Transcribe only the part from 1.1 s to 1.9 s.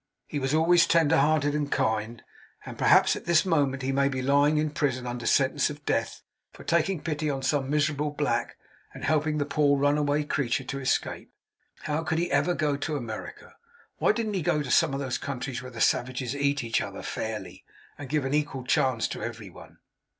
hearted and